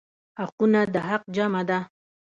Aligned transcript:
حقونه 0.39 0.81
د 0.93 0.95
حق 1.07 1.23
جمع 1.35 1.61
ده. 1.69 1.79